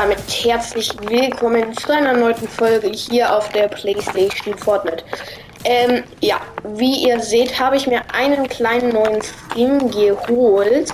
damit 0.00 0.20
herzlich 0.44 0.92
willkommen 1.08 1.76
zu 1.76 1.92
einer 1.92 2.12
neuen 2.12 2.46
Folge 2.46 2.88
hier 2.88 3.36
auf 3.36 3.48
der 3.48 3.66
PlayStation 3.66 4.56
Fortnite. 4.56 5.02
Ähm, 5.64 6.04
ja, 6.20 6.40
wie 6.76 7.08
ihr 7.08 7.18
seht, 7.18 7.58
habe 7.58 7.74
ich 7.74 7.88
mir 7.88 8.02
einen 8.14 8.48
kleinen 8.48 8.90
neuen 8.92 9.20
Skin 9.20 9.90
geholt. 9.90 10.92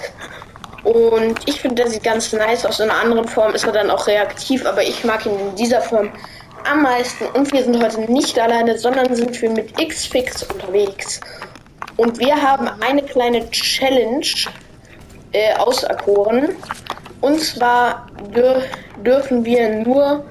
Und 0.84 1.46
ich 1.46 1.60
finde, 1.60 1.82
der 1.82 1.90
sieht 1.90 2.02
ganz 2.02 2.32
nice 2.32 2.64
aus. 2.64 2.80
In 2.80 2.88
einer 2.88 2.98
anderen 2.98 3.28
Form 3.28 3.52
ist 3.52 3.64
er 3.64 3.72
dann 3.72 3.90
auch 3.90 4.06
reaktiv, 4.06 4.64
aber 4.64 4.82
ich 4.82 5.04
mag 5.04 5.26
ihn 5.26 5.38
in 5.38 5.54
dieser 5.54 5.82
Form 5.82 6.10
am 6.66 6.80
meisten. 6.80 7.26
Und 7.26 7.52
wir 7.52 7.62
sind 7.62 7.84
heute 7.84 8.10
nicht 8.10 8.38
alleine, 8.38 8.78
sondern 8.78 9.14
sind 9.14 9.38
wir 9.42 9.50
mit 9.50 9.76
Xfix 9.76 10.44
unterwegs. 10.44 11.20
Und 11.98 12.18
wir 12.20 12.40
haben 12.40 12.70
eine 12.80 13.02
kleine 13.02 13.50
Challenge 13.50 14.24
äh, 15.32 15.54
auserkoren. 15.56 16.56
Und 17.24 17.40
zwar 17.40 18.06
dür 18.34 18.62
dürfen 19.02 19.46
wir 19.46 19.66
nur 19.82 20.22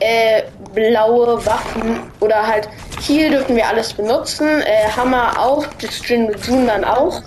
äh, 0.00 0.44
blaue 0.72 1.44
Waffen 1.44 2.10
oder 2.20 2.46
halt 2.46 2.70
hier 3.00 3.28
dürfen 3.28 3.54
wir 3.54 3.68
alles 3.68 3.92
benutzen. 3.92 4.62
Äh, 4.62 4.88
Hammer 4.96 5.38
auch, 5.38 5.66
das 5.78 6.00
Jin 6.08 6.32
dann 6.66 6.84
auch. 6.84 7.20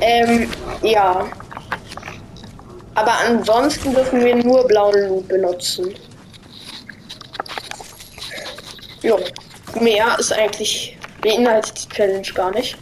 Ähm, 0.00 0.50
ja. 0.82 1.28
Aber 2.96 3.12
ansonsten 3.28 3.94
dürfen 3.94 4.24
wir 4.24 4.34
nur 4.34 4.66
blauen 4.66 5.08
Loot 5.08 5.28
benutzen. 5.28 5.94
Jo. 9.02 9.20
Mehr 9.80 10.16
ist 10.18 10.32
eigentlich 10.32 10.98
beinhaltet 11.20 11.84
die 11.84 11.88
Challenge 11.94 12.28
gar 12.34 12.50
nicht. 12.50 12.76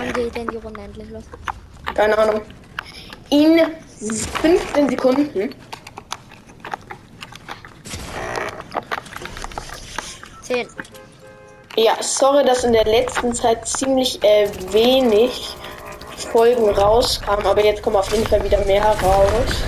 Wann 0.00 0.12
geht 0.12 0.36
denn 0.36 0.48
die 0.48 0.58
Los? 1.20 1.94
Keine 1.94 2.16
Ahnung. 2.16 2.40
In 3.30 3.60
15 3.98 4.88
Sekunden. 4.88 5.54
Zehn. 10.42 10.68
Ja, 11.76 11.92
sorry, 12.00 12.44
dass 12.44 12.64
in 12.64 12.72
der 12.72 12.84
letzten 12.84 13.32
Zeit 13.32 13.66
ziemlich 13.66 14.22
äh, 14.24 14.48
wenig 14.72 15.54
Folgen 16.16 16.68
rauskamen, 16.68 17.46
aber 17.46 17.64
jetzt 17.64 17.82
kommen 17.82 17.96
auf 17.96 18.10
jeden 18.10 18.26
Fall 18.26 18.42
wieder 18.44 18.64
mehr 18.64 18.84
raus. 18.84 19.62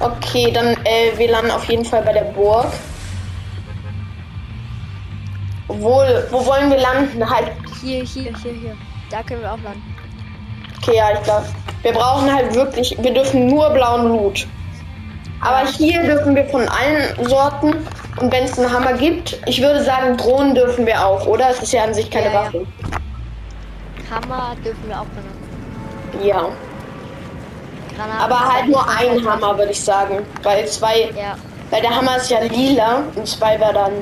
Okay, 0.00 0.50
dann 0.52 0.76
äh, 0.84 1.16
wir 1.16 1.30
landen 1.30 1.50
auf 1.50 1.64
jeden 1.64 1.84
Fall 1.84 2.02
bei 2.02 2.12
der 2.12 2.24
Burg. 2.24 2.66
Obwohl, 5.66 6.26
wo 6.30 6.46
wollen 6.46 6.70
wir 6.70 6.78
landen? 6.78 7.28
Halt. 7.28 7.52
Hier, 7.80 8.04
hier, 8.04 8.34
hier, 8.42 8.52
hier. 8.52 8.76
Da 9.10 9.22
können 9.22 9.40
wir 9.40 9.52
auch 9.52 9.62
landen. 9.62 9.82
Okay, 10.82 10.96
ja, 10.96 11.12
ich 11.14 11.22
glaube. 11.22 11.46
Wir 11.82 11.92
brauchen 11.92 12.32
halt 12.32 12.54
wirklich, 12.54 12.96
wir 13.00 13.14
dürfen 13.14 13.46
nur 13.46 13.70
blauen 13.70 14.08
Loot. 14.08 14.46
Aber 15.40 15.66
hier 15.70 16.02
dürfen 16.02 16.34
wir 16.34 16.44
von 16.46 16.68
allen 16.68 17.28
Sorten 17.28 17.72
und 18.20 18.32
wenn 18.32 18.44
es 18.44 18.58
einen 18.58 18.72
Hammer 18.72 18.94
gibt, 18.94 19.38
ich 19.46 19.62
würde 19.62 19.84
sagen, 19.84 20.16
Drohnen 20.16 20.54
dürfen 20.56 20.84
wir 20.86 21.04
auch, 21.06 21.24
oder? 21.26 21.50
Es 21.50 21.62
ist 21.62 21.72
ja 21.72 21.84
an 21.84 21.94
sich 21.94 22.10
keine 22.10 22.26
Ja, 22.26 22.32
ja. 22.32 22.40
Waffe. 22.46 22.66
Hammer 24.10 24.56
dürfen 24.64 24.88
wir 24.88 25.00
auch 25.00 25.04
benutzen. 25.04 26.26
Ja. 26.26 26.48
Granaten 27.96 28.20
Aber 28.20 28.52
halt 28.52 28.66
nur 28.68 28.84
ein 28.88 29.24
Hammer, 29.24 29.56
würde 29.56 29.70
ich 29.70 29.84
sagen. 29.84 30.26
Weil 30.42 30.66
zwei, 30.66 31.10
Ja, 31.16 31.36
weil 31.70 31.82
der 31.82 31.94
Hammer 31.94 32.16
ist 32.16 32.30
ja 32.30 32.40
lila 32.40 33.02
und 33.14 33.26
zwei 33.28 33.58
wäre 33.60 33.74
dann. 33.74 33.92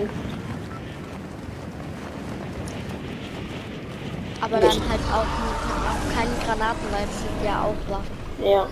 Aber 4.47 4.61
dann 4.61 4.89
halt 4.89 5.01
auch, 5.13 5.27
auch 5.27 6.17
keine 6.17 6.31
Granaten, 6.45 6.87
weil 6.93 7.05
es 7.05 7.19
sind 7.19 7.45
ja 7.45 7.65
auch 7.65 7.91
Waffen. 7.91 8.17
Ja. 8.45 8.69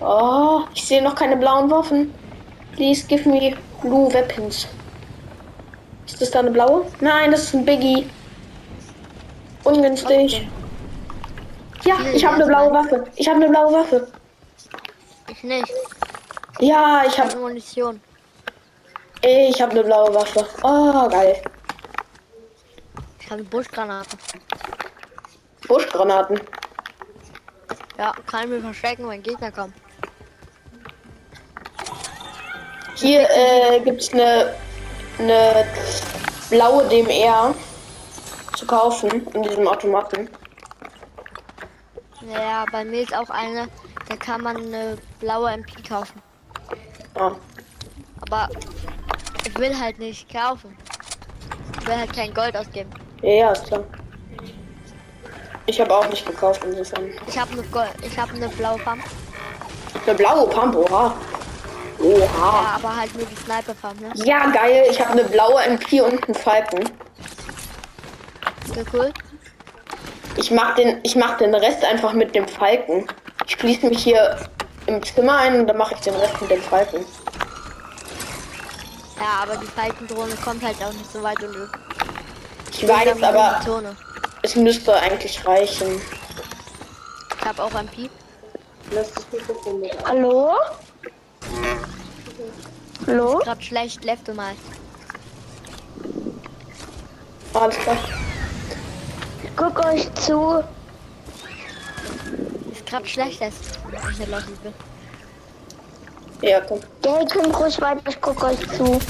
Oh, 0.00 0.62
ich 0.74 0.84
sehe 0.84 1.02
noch 1.02 1.14
keine 1.14 1.36
blauen 1.36 1.70
Waffen. 1.70 2.14
Please 2.74 3.06
give 3.06 3.28
me 3.28 3.56
blue 3.82 4.12
weapons. 4.12 4.68
Ist 6.06 6.20
das 6.20 6.30
da 6.30 6.40
eine 6.40 6.50
blaue? 6.50 6.86
Nein, 7.00 7.32
das 7.32 7.44
ist 7.44 7.54
ein 7.54 7.64
Biggie. 7.64 8.08
Ungünstig. 9.64 10.34
Okay. 10.34 10.48
Ja, 11.84 11.96
Vielen 11.96 12.14
ich 12.14 12.24
habe 12.24 12.36
eine 12.36 12.46
blaue 12.46 12.70
Mann. 12.70 12.84
Waffe. 12.84 13.04
Ich 13.16 13.28
habe 13.28 13.36
eine 13.36 13.48
blaue 13.48 13.72
Waffe. 13.72 14.08
Ich 15.28 15.42
nicht. 15.42 15.72
Ja, 16.60 17.02
ich 17.06 17.18
habe 17.18 17.36
Munition. 17.36 18.00
ich 19.22 19.60
habe 19.60 19.72
eine 19.72 19.84
blaue 19.84 20.14
Waffe. 20.14 20.46
Oh, 20.62 21.08
geil. 21.08 21.42
Habe 23.32 23.44
Buschgranaten. 23.44 24.18
Buschgranaten. 25.66 26.38
Ja, 27.96 28.12
kann 28.26 28.44
ich 28.44 28.50
mich 28.50 28.62
verstecken, 28.62 29.08
wenn 29.08 29.22
Gegner 29.22 29.50
kommen. 29.50 29.72
Hier 32.94 33.26
äh, 33.30 33.80
gibt's 33.80 34.12
eine 34.12 34.54
eine 35.18 35.64
blaue 36.50 36.86
DMR 36.88 37.54
zu 38.54 38.66
kaufen 38.66 39.26
in 39.32 39.42
diesem 39.42 39.66
Automaten. 39.66 40.28
Ja, 42.30 42.66
bei 42.70 42.84
mir 42.84 43.00
ist 43.00 43.16
auch 43.16 43.30
eine, 43.30 43.66
da 44.10 44.16
kann 44.16 44.42
man 44.42 44.58
eine 44.58 44.98
blaue 45.20 45.52
MP 45.52 45.82
kaufen. 45.88 46.20
Ah. 47.14 47.32
Aber 48.20 48.50
ich 49.46 49.58
will 49.58 49.74
halt 49.74 49.98
nicht 49.98 50.30
kaufen. 50.30 50.76
Ich 51.80 51.86
will 51.86 51.96
halt 51.96 52.12
kein 52.12 52.34
Gold 52.34 52.54
ausgeben. 52.54 52.90
Ja, 53.22 53.30
ja, 53.30 53.52
ist 53.52 53.66
klar. 53.66 53.84
Ich 55.66 55.80
habe 55.80 55.94
auch 55.96 56.08
nicht 56.08 56.26
gekauft 56.26 56.62
insofern. 56.64 57.10
Ich 57.28 57.38
habe 57.38 57.52
eine 57.52 57.62
Gold, 57.64 57.90
ich 58.02 58.18
habe 58.18 58.32
eine 58.34 58.48
blaue 58.48 58.78
Pump. 58.78 59.02
Eine 60.04 60.14
blaue 60.16 60.48
Pump, 60.48 60.74
oha. 60.76 61.14
Ja, 61.98 62.04
Oha. 62.04 62.74
aber 62.76 62.96
halt 62.96 63.14
nur 63.16 63.26
die 63.26 63.36
Sniper 63.36 63.74
Pump, 63.74 64.00
ne? 64.00 64.10
Ja, 64.16 64.50
geil. 64.50 64.86
Ich 64.90 65.00
habe 65.00 65.12
eine 65.12 65.24
blaue 65.24 65.62
MP 65.62 66.00
und 66.00 66.24
einen 66.24 66.34
Falken. 66.34 66.80
Okay, 68.68 68.84
cool. 68.92 69.12
Ich 70.36 70.50
mach 70.50 70.74
den, 70.74 70.98
ich 71.04 71.14
mach 71.14 71.36
den 71.36 71.54
Rest 71.54 71.84
einfach 71.84 72.12
mit 72.12 72.34
dem 72.34 72.48
Falken. 72.48 73.06
Ich 73.46 73.52
schließe 73.52 73.86
mich 73.86 74.02
hier 74.02 74.36
im 74.86 75.00
Zimmer 75.04 75.36
ein 75.38 75.60
und 75.60 75.66
dann 75.68 75.76
mache 75.76 75.94
ich 75.94 76.00
den 76.00 76.14
Rest 76.14 76.40
mit 76.40 76.50
dem 76.50 76.62
Falken. 76.62 77.04
Ja, 79.20 79.42
aber 79.44 79.56
die 79.58 79.66
Falkendrohne 79.66 80.34
kommt 80.44 80.64
halt 80.64 80.82
auch 80.82 80.92
nicht 80.92 81.12
so 81.12 81.22
weit 81.22 81.40
und 81.44 81.54
Ich 82.82 82.88
weiß, 82.88 83.22
aber 83.22 83.60
Zone. 83.64 83.96
es 84.42 84.56
müsste 84.56 84.92
eigentlich 84.92 85.46
reichen. 85.46 86.00
Ich 87.38 87.46
habe 87.46 87.62
auch 87.62 87.72
MP. 87.74 88.10
Hallo? 90.04 90.54
Hallo? 93.06 93.38
Grad 93.38 93.62
schlecht, 93.62 94.02
lefte 94.02 94.34
mal. 94.34 94.54
Alles 97.54 97.76
klar. 97.78 97.96
Ich 99.44 99.50
guck 99.56 99.86
euch 99.86 100.12
zu. 100.14 100.64
Ist 102.72 102.84
grad 102.86 103.08
schlecht, 103.08 103.40
das. 103.40 103.54
Ich 104.10 104.18
nicht 104.18 104.62
bin. 104.62 104.74
Ja, 106.40 106.60
komm. 106.60 106.80
Ja, 107.04 107.20
ihr 107.20 107.26
könnt 107.26 107.56
ruhig 107.56 107.80
weiter, 107.80 108.02
ich 108.08 108.20
guck 108.20 108.42
euch 108.42 108.58
zu. 108.76 109.00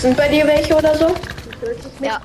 Sind 0.00 0.16
bei 0.16 0.28
dir 0.28 0.46
welche 0.46 0.76
oder 0.76 0.94
so? 0.94 1.12
Ja. 2.00 2.20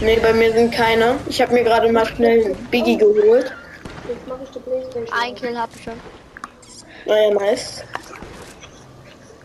Nee, 0.00 0.20
bei 0.22 0.32
mir 0.32 0.52
sind 0.52 0.72
keine. 0.72 1.16
Ich 1.26 1.42
habe 1.42 1.52
mir 1.52 1.64
gerade 1.64 1.90
mal 1.90 2.06
schnell 2.06 2.44
einen 2.44 2.66
Biggie 2.66 2.96
geholt. 2.96 3.52
ein 5.20 5.34
Kill 5.34 5.58
habe 5.58 5.72
ich 5.74 5.82
schon. 5.82 6.00
Naja, 7.06 7.34
nice. 7.34 7.82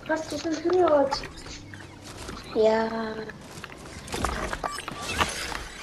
Hast 0.08 0.32
du 0.32 0.38
schon 0.38 0.72
gehört? 0.72 1.22
Ja. 2.54 2.88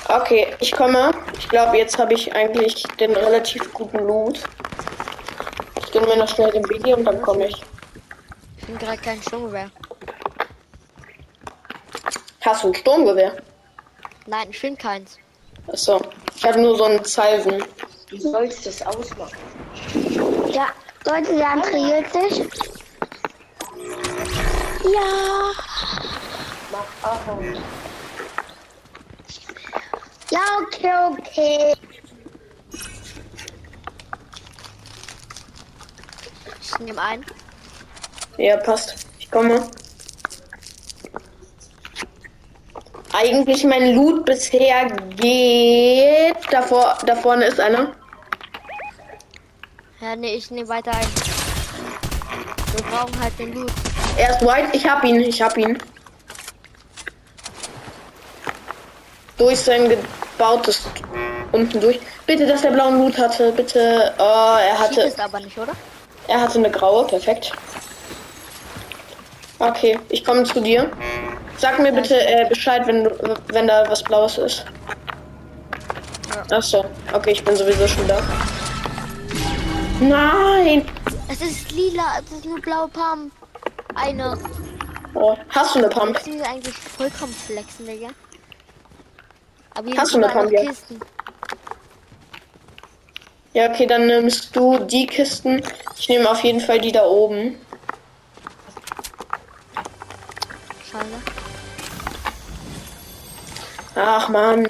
Okay, 0.08 0.54
ich 0.60 0.70
komme. 0.70 1.10
Ich 1.36 1.48
glaube, 1.48 1.78
jetzt 1.78 1.98
habe 1.98 2.14
ich 2.14 2.32
eigentlich 2.32 2.84
den 3.00 3.16
relativ 3.16 3.72
guten 3.72 3.98
Loot. 4.06 4.40
Ich 5.82 5.90
gebe 5.90 6.06
mir 6.06 6.16
noch 6.16 6.28
schnell 6.28 6.52
den 6.52 6.62
Biggie 6.62 6.94
und 6.94 7.04
dann 7.04 7.20
komme 7.20 7.48
ich. 7.48 7.60
Ich 8.72 8.78
bin 8.78 8.88
gerade 8.88 9.02
kein 9.02 9.20
Sturmgewehr. 9.20 9.70
Hast 12.40 12.64
du 12.64 12.68
ein 12.68 12.74
Sturmgewehr? 12.74 13.36
Nein, 14.26 14.46
ich 14.48 14.58
finde 14.58 14.80
keins. 14.80 15.18
Achso. 15.66 16.00
Ich 16.34 16.42
habe 16.42 16.58
nur 16.58 16.78
so 16.78 16.84
einen 16.84 17.04
Zeisen. 17.04 17.62
Du 18.08 18.18
sollst 18.18 18.64
das 18.64 18.80
ausmachen. 18.80 19.36
Ja, 20.48 20.68
Leute, 21.04 21.36
der 21.36 21.48
andere 21.50 22.04
sich. 22.12 22.38
Ja. 24.84 25.52
Mach 26.70 27.10
Ahorn. 27.10 27.62
Ja, 30.30 30.40
okay, 30.62 30.92
okay. 31.10 31.74
Ich 36.62 36.78
nehme 36.78 37.02
ein. 37.02 37.22
Ja, 38.38 38.56
passt. 38.56 39.06
Ich 39.18 39.30
komme. 39.30 39.62
Eigentlich 43.12 43.62
mein 43.64 43.94
Loot 43.94 44.24
bisher 44.24 44.86
geht. 45.16 46.36
Davor, 46.50 46.96
da 47.06 47.14
vorne 47.14 47.44
ist 47.44 47.60
einer. 47.60 47.92
Ja, 50.00 50.16
nee, 50.16 50.34
ich 50.34 50.50
nehme 50.50 50.68
weiter 50.68 50.92
ein. 50.92 51.06
Wir 52.74 52.82
brauchen 52.84 53.20
halt 53.22 53.38
den 53.38 53.52
Loot. 53.54 53.70
Er 54.16 54.30
ist 54.30 54.40
white. 54.42 54.68
Ich 54.72 54.88
hab 54.88 55.04
ihn. 55.04 55.20
Ich 55.20 55.40
hab 55.42 55.56
ihn. 55.58 55.78
Durch 59.36 59.60
sein 59.60 59.88
gebautes 59.88 60.82
unten 61.52 61.80
durch. 61.80 62.00
Bitte, 62.26 62.46
dass 62.46 62.62
der 62.62 62.70
blauen 62.70 62.98
Loot 62.98 63.18
hatte. 63.18 63.52
Bitte. 63.52 64.14
Oh, 64.18 64.56
er 64.58 64.76
Sieht 64.76 64.78
hatte. 64.78 65.00
es 65.02 65.18
aber 65.18 65.38
nicht, 65.40 65.58
oder? 65.58 65.72
Er 66.28 66.40
hatte 66.40 66.58
eine 66.58 66.70
graue. 66.70 67.06
Perfekt. 67.06 67.52
Okay, 69.62 69.96
ich 70.08 70.24
komme 70.24 70.42
zu 70.42 70.60
dir. 70.60 70.90
Sag 71.56 71.78
mir 71.78 71.92
bitte 71.92 72.20
äh, 72.20 72.48
Bescheid, 72.48 72.84
wenn 72.88 73.08
wenn 73.48 73.68
da 73.68 73.88
was 73.88 74.02
Blaues 74.02 74.36
ist. 74.38 74.64
Ach 76.50 76.62
so. 76.62 76.84
Okay, 77.12 77.30
ich 77.30 77.44
bin 77.44 77.54
sowieso 77.54 77.86
schon 77.86 78.08
da. 78.08 78.20
Nein. 80.00 80.84
Es 81.30 81.40
ist 81.40 81.70
lila, 81.70 82.18
es 82.18 82.38
ist 82.38 82.44
nur 82.44 82.60
blaue 82.60 82.88
Pump. 82.88 83.32
Eine. 83.94 84.36
Oh, 85.14 85.36
hast 85.50 85.76
du 85.76 85.78
eine 85.78 85.88
Pump? 85.88 86.18
Sie 86.24 86.32
ist 86.32 86.44
eigentlich 86.44 86.74
vollkommen 86.74 87.32
flexen, 87.32 87.86
Digga. 87.86 88.08
Aber 89.74 89.86
hier 89.86 89.96
Hast 89.96 90.12
du 90.12 90.18
eine 90.18 90.28
Pump, 90.28 90.50
ja? 90.50 90.64
Kisten. 90.64 91.00
Ja, 93.52 93.70
okay, 93.70 93.86
dann 93.86 94.06
nimmst 94.06 94.56
du 94.56 94.78
die 94.78 95.06
Kisten. 95.06 95.62
Ich 95.96 96.08
nehme 96.08 96.28
auf 96.28 96.42
jeden 96.42 96.60
Fall 96.60 96.80
die 96.80 96.90
da 96.90 97.04
oben. 97.04 97.56
Schade. 100.92 101.06
Ach 103.94 104.28
man. 104.28 104.68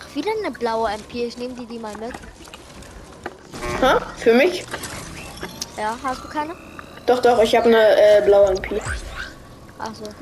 Ach, 0.00 0.14
wieder 0.14 0.30
eine 0.42 0.50
blaue 0.50 0.90
MP. 0.90 1.26
Ich 1.26 1.36
nehme 1.36 1.52
die, 1.52 1.66
die 1.66 1.78
mal 1.78 1.94
mit. 1.98 2.12
Ha? 3.82 4.00
Für 4.16 4.32
mich? 4.32 4.64
Ja, 5.76 5.96
hast 6.02 6.24
du 6.24 6.28
keine? 6.28 6.56
Doch, 7.04 7.20
doch, 7.20 7.42
ich 7.42 7.54
habe 7.54 7.66
eine 7.66 7.96
äh, 7.96 8.22
blaue 8.24 8.48
MP. 8.52 8.80
Ach 9.78 9.94
so, 9.94 10.04
okay. 10.04 10.14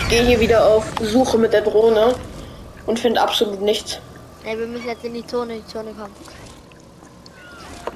Ich 0.00 0.08
gehe 0.08 0.22
hier 0.24 0.40
wieder 0.40 0.66
auf 0.66 0.86
Suche 1.02 1.36
mit 1.36 1.52
der 1.52 1.60
Drohne 1.60 2.14
und 2.86 2.98
finde 2.98 3.20
absolut 3.20 3.60
nichts. 3.60 4.00
Ne, 4.42 4.58
wir 4.58 4.66
müssen 4.66 4.86
jetzt 4.86 5.04
in 5.04 5.12
die 5.12 5.26
Zone, 5.26 5.56
die 5.56 5.66
Zone 5.66 5.92
kommen. 5.92 6.14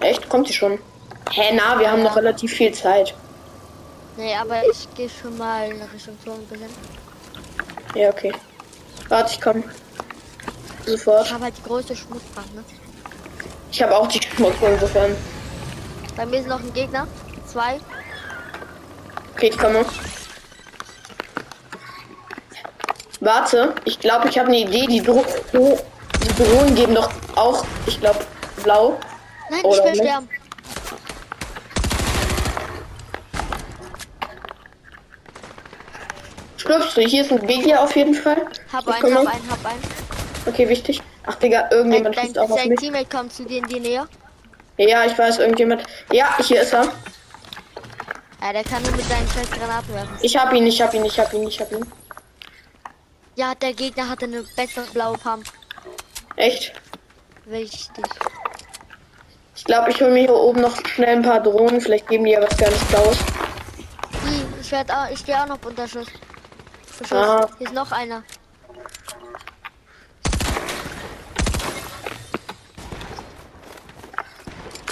Echt? 0.02 0.28
Kommt 0.28 0.48
die 0.48 0.52
schon? 0.52 0.78
Hä, 1.30 1.52
na, 1.54 1.78
wir 1.78 1.90
haben 1.90 2.02
noch 2.02 2.16
relativ 2.16 2.52
viel 2.52 2.72
Zeit. 2.72 3.14
Nee, 4.16 4.34
aber 4.34 4.62
ich 4.68 4.92
gehe 4.94 5.08
schon 5.08 5.36
mal 5.38 5.70
in 5.70 5.80
Richtung 5.80 6.18
Zone 6.22 6.36
ein 6.38 6.46
bisschen. 6.46 6.68
Ja, 7.94 8.10
okay. 8.10 8.32
Warte, 9.08 9.32
ich 9.32 9.40
komm. 9.40 9.64
Ich 10.84 10.90
Sofort. 10.90 11.32
habe 11.32 11.44
halt 11.44 11.56
die 11.56 11.62
größte 11.62 11.96
Schmutzbank, 11.96 12.54
ne? 12.54 12.64
Ich 13.70 13.82
habe 13.82 13.96
auch 13.96 14.06
die 14.08 14.20
Schmutzbank 14.20 14.74
insofern. 14.74 15.16
Bei 16.16 16.26
mir 16.26 16.40
ist 16.40 16.48
noch 16.48 16.60
ein 16.60 16.72
Gegner. 16.74 17.06
Zwei. 17.46 17.80
Okay, 19.34 19.48
ich 19.48 19.58
komme. 19.58 19.84
Warte, 23.20 23.74
ich 23.84 23.98
glaube, 24.00 24.28
ich 24.28 24.38
habe 24.38 24.48
eine 24.48 24.58
Idee. 24.58 24.86
Die, 24.86 25.00
Dro 25.00 25.24
die 25.54 26.42
Drohnen 26.42 26.74
geben 26.74 26.94
doch 26.94 27.10
auch, 27.36 27.64
ich 27.86 28.00
glaube, 28.00 28.18
blau. 28.62 28.98
Nein, 29.52 29.64
Oder 29.66 29.76
ich 29.76 29.84
will 29.84 29.90
nicht? 29.92 30.02
sterben. 30.02 30.28
Schlüpfst 36.56 36.96
du? 36.96 37.00
Hier 37.02 37.22
ist 37.22 37.32
ein 37.32 37.46
Gegner 37.46 37.80
auf 37.82 37.94
jeden 37.96 38.14
Fall. 38.14 38.46
Hab 38.72 38.86
Ich 38.86 38.94
einen, 39.04 39.14
hab 39.16 39.34
einen, 39.34 39.50
hab 39.50 39.66
einen. 39.66 39.82
Okay, 40.46 40.68
wichtig. 40.68 41.02
Ach, 41.26 41.34
Digga, 41.36 41.68
irgendjemand 41.70 42.16
dein, 42.16 42.24
schießt 42.26 42.38
auch 42.38 42.50
auf 42.50 42.64
mich. 42.64 42.78
Teammate 42.80 43.08
kommt 43.14 43.32
zu 43.32 43.44
dir 43.44 43.58
in 43.58 43.66
die 43.66 43.80
Nähe. 43.80 44.08
Ja, 44.78 45.04
ich 45.04 45.16
weiß, 45.16 45.38
irgendjemand. 45.38 45.82
Ja, 46.12 46.36
hier 46.38 46.62
ist 46.62 46.72
er. 46.72 46.84
Ja, 48.40 48.52
der 48.52 48.64
kann 48.64 48.82
nur 48.82 48.92
mit 48.92 49.04
seinen 49.04 49.28
scheiß 49.28 49.50
Granaten 49.50 49.94
werfen. 49.94 50.16
Ich 50.22 50.36
hab 50.36 50.52
ihn, 50.52 50.66
ich 50.66 50.80
hab 50.80 50.94
ihn, 50.94 51.04
ich 51.04 51.18
hab 51.18 51.32
ihn, 51.32 51.46
ich 51.46 51.60
hab 51.60 51.70
ihn. 51.72 51.86
Ja, 53.36 53.54
der 53.54 53.72
Gegner 53.72 54.08
hatte 54.08 54.24
eine 54.24 54.42
bessere 54.56 54.86
blaue 54.92 55.16
Pump. 55.18 55.44
Echt? 56.36 56.72
Wichtig. 57.44 58.04
Ich 59.62 59.66
glaube, 59.66 59.90
ich 59.92 60.00
hole 60.00 60.10
mir 60.10 60.22
hier 60.22 60.34
oben 60.34 60.60
noch 60.60 60.74
schnell 60.86 61.18
ein 61.18 61.22
paar 61.22 61.38
Drohnen. 61.38 61.80
Vielleicht 61.80 62.08
geben 62.08 62.24
die 62.24 62.32
ja 62.32 62.42
was 62.42 62.56
ganz 62.56 62.76
Blaues. 62.86 63.16
Ih, 64.26 64.42
Ich 64.60 64.72
werde 64.72 64.92
auch, 64.92 65.08
ich 65.08 65.20
stehe 65.20 65.40
auch 65.40 65.46
noch 65.46 65.58
unter 65.64 65.86
Schuss. 65.86 66.08
Beschuss. 66.98 67.16
Ah. 67.16 67.48
Hier 67.58 67.68
ist 67.68 67.72
noch 67.72 67.92
einer. 67.92 68.24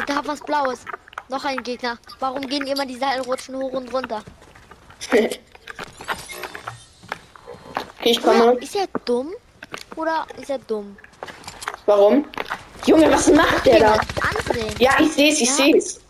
Da 0.06 0.14
hab 0.14 0.28
was 0.28 0.40
Blaues. 0.40 0.84
Noch 1.28 1.44
ein 1.44 1.64
Gegner. 1.64 1.98
Warum 2.20 2.42
gehen 2.42 2.64
immer 2.68 2.86
die 2.86 2.96
Seilrutschen 2.96 3.56
hoch 3.56 3.72
und 3.72 3.92
runter? 3.92 4.22
ich 8.04 8.22
komme. 8.22 8.52
ist 8.52 8.76
er 8.76 8.86
dumm? 9.04 9.32
Oder 9.96 10.28
ist 10.40 10.50
er 10.50 10.60
dumm? 10.60 10.96
Warum? 11.86 12.24
Junge, 12.86 13.10
was 13.10 13.26
macht 13.32 13.66
der 13.66 13.80
da? 13.80 13.98
Ansehen. 14.60 14.74
Ja, 14.78 14.90
ich 15.00 15.12
sehe 15.12 15.32
es, 15.32 15.40
ich 15.40 15.48
Ja. 15.48 15.54
sehe 15.54 15.76
es. 15.76 16.00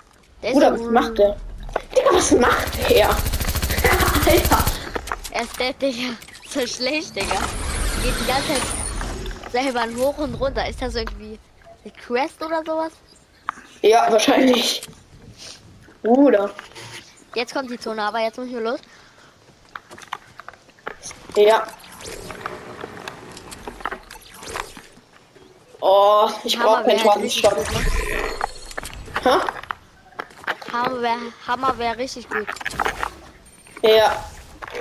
Der 0.43 0.53
Bruder, 0.53 0.73
was 0.73 0.81
macht 0.91 1.19
der? 1.19 1.37
Digga, 1.97 2.11
was 2.13 2.31
macht 2.33 2.91
der? 2.91 3.09
Alter. 4.27 4.65
Er 5.31 5.43
ist 5.43 5.59
der, 5.61 5.73
Digga. 5.75 6.15
So 6.49 6.67
schlecht, 6.67 7.15
Digga. 7.15 7.37
Geht 8.03 8.15
die 8.21 8.27
ganze 8.27 8.49
Zeit 8.49 9.53
selber 9.53 9.85
hoch 9.97 10.19
und 10.19 10.35
runter. 10.35 10.69
Ist 10.69 10.81
das 10.81 10.95
irgendwie 10.95 11.39
eine 11.85 11.93
Quest 11.93 12.43
oder 12.43 12.63
sowas? 12.65 12.93
Ja, 13.83 14.11
wahrscheinlich. 14.11 14.83
Bruder. 16.03 16.51
Jetzt 17.35 17.55
kommt 17.55 17.71
die 17.71 17.79
Zone, 17.79 18.03
aber 18.03 18.21
jetzt 18.21 18.39
müssen 18.39 18.53
wir 18.55 18.61
los. 18.61 18.81
Ja. 21.37 21.67
Oh, 25.81 26.29
ich 26.45 26.59
brauche 26.59 26.85
keinen 26.85 27.05
wäre 27.05 27.90
Ha? 29.25 29.41
Hammer 30.73 31.03
wäre 31.03 31.19
Hammer 31.47 31.79
wär 31.79 31.99
richtig 31.99 32.29
gut. 32.29 32.47
Ja. 33.83 34.25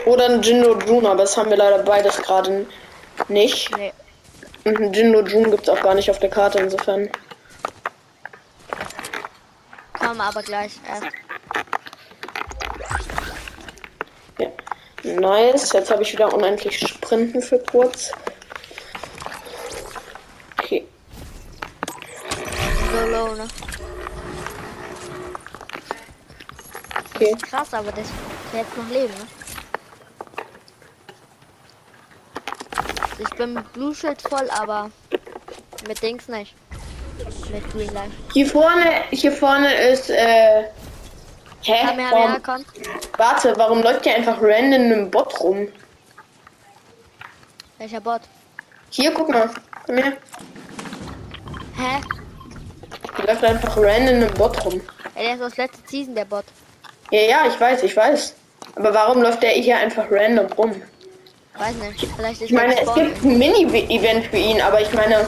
Oder 0.05 0.25
ein 0.25 0.41
Jindo 0.41 0.77
Jun, 0.79 1.05
aber 1.05 1.23
das 1.23 1.35
haben 1.35 1.49
wir 1.49 1.57
leider 1.57 1.79
beides 1.79 2.17
gerade 2.21 2.65
nicht. 3.27 3.75
Nee. 3.75 3.91
Und 4.65 4.79
ein 4.79 4.93
Jindo 4.93 5.21
Jun 5.21 5.51
gibt 5.51 5.63
es 5.63 5.69
auch 5.69 5.81
gar 5.81 5.95
nicht 5.95 6.09
auf 6.09 6.19
der 6.19 6.29
Karte, 6.29 6.59
insofern. 6.59 7.09
Kommen 9.93 10.21
aber 10.21 10.43
gleich 10.43 10.73
erst. 10.87 11.07
Ja. 14.37 14.47
Nice. 15.03 15.73
Jetzt 15.73 15.91
habe 15.91 16.03
ich 16.03 16.13
wieder 16.13 16.33
unendlich 16.33 16.79
Sprinten 16.79 17.41
für 17.41 17.59
kurz. 17.59 18.11
Okay. 20.59 20.87
So 22.91 23.07
low, 23.09 23.35
ne? 23.35 23.47
Okay. 27.19 27.35
Krass, 27.41 27.73
aber 27.73 27.91
das 27.91 28.07
jetzt 28.53 28.77
noch 28.77 28.87
leben, 28.89 29.13
ne? 29.13 29.27
Ich 33.17 33.29
bin 33.35 33.53
mit 33.55 33.73
Blue 33.73 33.93
Shield 33.93 34.21
voll, 34.21 34.49
aber 34.49 34.89
mit 35.85 36.01
Dings 36.01 36.29
nicht. 36.29 36.55
Mit 37.51 37.69
Green 37.73 37.93
Life. 37.93 38.11
Hier 38.31 38.45
vorne, 38.47 39.03
hier 39.11 39.33
vorne 39.33 39.73
ist, 39.89 40.09
äh. 40.09 40.63
Hä? 41.61 41.85
Kamehameha 41.87 42.11
Warum, 42.11 42.43
kommt. 42.43 42.65
warte, 43.17 43.53
warum 43.57 43.83
läuft 43.83 44.05
hier 44.05 44.15
einfach 44.15 44.37
random 44.41 44.91
ein 44.93 45.11
Bot 45.11 45.37
rum? 45.41 45.67
Welcher 47.79 47.99
Bot? 47.99 48.21
Hier, 48.91 49.13
guck 49.13 49.27
mal. 49.27 49.49
Komm 49.85 49.97
her. 49.97 50.13
Hä? 51.75 52.01
Hier 53.17 53.25
läuft 53.25 53.43
einfach 53.43 53.75
random 53.75 54.23
ein 54.23 54.33
Bot 54.35 54.63
rum. 54.63 54.81
Ja, 55.17 55.21
der 55.21 55.35
ist 55.35 55.41
aus 55.41 55.57
letzter 55.57 55.85
Season, 55.85 56.15
der 56.15 56.23
Bot. 56.23 56.45
Ja, 57.11 57.19
ja, 57.21 57.37
ich 57.47 57.59
weiß, 57.59 57.83
ich 57.83 57.95
weiß. 57.95 58.35
Aber 58.75 58.93
warum 58.93 59.21
läuft 59.21 59.41
der 59.43 59.49
hier 59.51 59.77
einfach 59.77 60.05
random 60.11 60.45
rum? 60.53 60.81
Weiß 61.57 61.75
nicht. 61.75 62.07
Vielleicht 62.15 62.41
ist 62.41 62.49
Ich 62.49 62.53
meine, 62.55 62.79
es 62.79 62.93
gibt 62.93 63.23
ein 63.23 63.37
Mini-Event 63.37 64.27
für 64.27 64.37
ihn, 64.37 64.61
aber 64.61 64.79
ich 64.81 64.91
meine, 64.93 65.27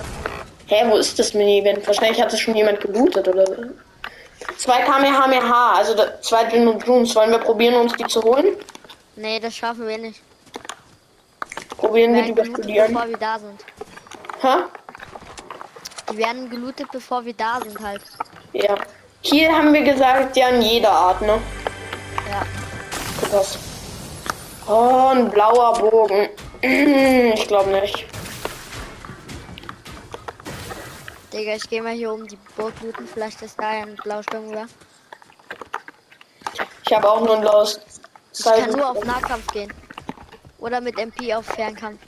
hä, 0.68 0.86
wo 0.88 0.98
ist 0.98 1.18
das 1.20 1.34
Mini-Event? 1.34 1.86
Wahrscheinlich 1.86 2.22
hat 2.22 2.32
es 2.32 2.40
schon 2.40 2.56
jemand 2.56 2.80
gelootet 2.80 3.28
oder 3.28 3.46
so. 3.46 3.56
Zwei 4.58 4.80
Kamehameha, 4.82 5.74
also 5.76 5.96
zwei 6.22 6.46
Jin 6.50 6.68
und 6.68 6.86
Junes. 6.86 7.16
Wollen 7.16 7.32
wir 7.32 7.40
probieren, 7.40 7.76
uns 7.76 7.94
die 7.94 8.06
zu 8.06 8.22
holen? 8.22 8.56
Nee, 9.16 9.40
das 9.40 9.56
schaffen 9.56 9.88
wir 9.88 9.98
nicht. 9.98 10.22
Probieren 11.78 12.14
wir 12.14 12.24
Wir 12.26 12.32
die 12.32 12.38
werden 12.38 12.54
bei 12.54 12.62
Studieren. 12.62 12.94
bevor 12.94 13.10
wir 13.10 13.18
da 13.18 13.40
sind. 13.40 13.66
Ha? 14.44 14.64
Die 16.12 16.18
werden 16.18 16.50
gelootet, 16.50 16.88
bevor 16.92 17.26
wir 17.26 17.34
da 17.34 17.60
sind 17.64 17.80
halt. 17.80 18.02
Ja. 18.54 18.76
Hier 19.22 19.52
haben 19.52 19.74
wir 19.74 19.82
gesagt, 19.82 20.36
ja, 20.38 20.50
in 20.50 20.62
jeder 20.62 20.92
Art, 20.92 21.22
ne? 21.22 21.40
Ja. 22.30 22.46
Guck 23.20 23.32
das. 23.32 23.60
Oh, 24.68 25.12
ein 25.13 25.30
blauer 25.30 25.74
Bogen. 25.74 26.30
Ich 27.34 27.48
glaube 27.48 27.72
nicht. 27.72 28.06
Digga, 31.34 31.56
ich 31.56 31.68
gehe 31.70 31.82
mal 31.82 31.94
hier 31.94 32.13
um 32.13 32.27
die 32.27 32.38
Burg 32.56 32.74
looten. 32.82 33.08
Vielleicht 33.08 33.41
ist 33.41 33.60
da 33.60 33.74
ja 33.74 33.82
ein 33.82 33.96
Blausturmgewehr. 33.96 34.68
Ich 36.86 36.94
habe 36.94 37.10
auch 37.10 37.22
nur 37.22 37.36
ein 37.36 37.41
blaues. 37.41 37.80
Ich 38.34 38.44
kann 38.44 38.72
nur 38.72 38.91
auf 38.91 39.03
Nahkampf 39.03 39.48
gehen. 39.48 39.74
Oder 40.60 40.82
mit 40.82 41.00
MP 41.00 41.34
auf 41.34 41.46
Fernkampf. 41.46 42.00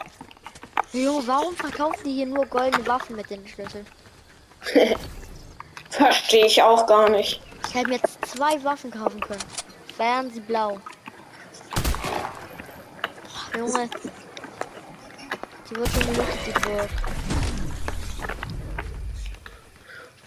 Junge, 0.92 1.26
warum 1.26 1.56
verkaufen 1.56 2.04
die 2.06 2.14
hier 2.14 2.28
nur 2.28 2.46
goldene 2.46 2.86
Waffen 2.86 3.16
mit 3.16 3.30
den 3.30 3.48
Schlüsseln? 3.48 3.88
Verstehe 5.90 6.46
ich 6.46 6.62
auch 6.62 6.86
gar 6.86 7.10
nicht. 7.10 7.42
Ich 7.68 7.74
hätte 7.74 7.90
mir 7.90 7.96
jetzt 7.96 8.20
zwei 8.26 8.64
Waffen 8.64 8.92
kaufen 8.92 9.20
können. 9.20 9.44
Wären 10.04 10.30
sie 10.34 10.42
blau. 10.42 10.80
Junge. 13.58 13.90
Die 15.70 15.76
wird 15.78 15.88
schon 15.94 16.02
gelootet, 16.08 16.40
die 16.46 16.52
Burg. 16.52 16.90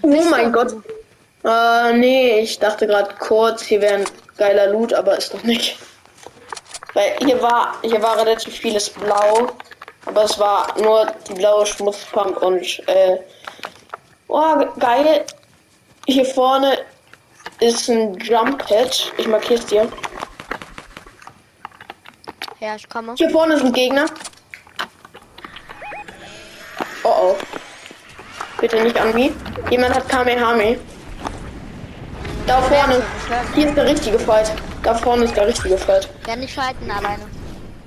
Oh 0.01 0.31
mein 0.31 0.51
Gott. 0.51 0.77
Äh, 1.45 1.93
nee, 1.93 2.41
ich 2.41 2.59
dachte 2.59 2.87
gerade 2.87 3.15
kurz, 3.19 3.65
hier 3.65 3.83
wäre 3.83 3.97
ein 3.97 4.05
geiler 4.39 4.69
Loot, 4.69 4.95
aber 4.95 5.19
ist 5.19 5.35
doch 5.35 5.43
nicht. 5.43 5.79
Weil 6.95 7.19
hier 7.19 7.43
war, 7.43 7.75
hier 7.83 8.01
war 8.01 8.17
relativ 8.17 8.57
vieles 8.57 8.89
blau, 8.89 9.49
aber 10.07 10.25
es 10.25 10.39
war 10.39 10.69
nur 10.81 11.13
die 11.29 11.35
blaue 11.35 11.67
Schmutzpump 11.67 12.39
und, 12.39 12.83
äh, 12.89 13.19
oh, 14.29 14.57
ge- 14.57 14.69
geil. 14.79 15.27
Hier 16.07 16.25
vorne 16.25 16.79
ist 17.61 17.89
ein 17.89 18.19
Jump 18.19 18.59
Pad. 18.59 19.13
Ich 19.19 19.27
markiere 19.27 19.61
es 19.61 19.67
dir. 19.67 19.89
Ja, 22.61 22.77
ich 22.77 22.89
komme. 22.89 23.15
Hier 23.17 23.31
vorne 23.31 23.55
ist 23.55 23.65
ein 23.65 23.73
Gegner. 23.73 24.07
Oh 27.05 27.15
oh. 27.23 27.37
Bitte 28.61 28.83
nicht 28.83 28.99
an 28.99 29.15
mich. 29.15 29.33
Jemand 29.71 29.95
hat 29.95 30.09
Kamehame. 30.09 30.79
Da 32.47 32.63
vorne. 32.63 33.03
Hier 33.55 33.69
ist 33.69 33.77
der 33.77 33.87
richtige 33.87 34.19
Fight. 34.19 34.51
Da 34.83 34.95
vorne 34.95 35.25
ist 35.25 35.37
der 35.37 35.47
richtige 35.47 35.77
Fight. 35.77 36.09
Werden 36.27 36.41
nicht 36.41 36.55
schalten 36.55 36.91
alleine. 36.91 37.25